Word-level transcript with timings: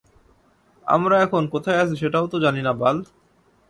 আমরা 0.87 1.15
এখন 1.21 1.43
কোথায় 1.53 1.81
আছি 1.83 1.95
সেটাও 2.01 2.25
তো 2.27 2.37
জানি 2.45 2.61
না 2.63 2.73
বাল! 2.73 2.97